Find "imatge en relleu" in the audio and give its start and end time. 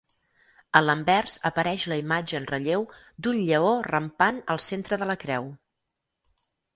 2.03-2.85